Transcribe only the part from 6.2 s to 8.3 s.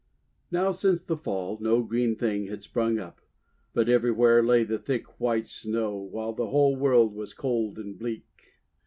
the whole World was cold and bleak.